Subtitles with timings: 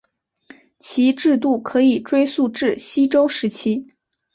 [0.79, 3.91] 其制度可以追溯至西周时期。